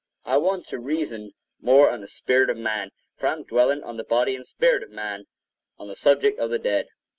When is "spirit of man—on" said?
4.47-5.87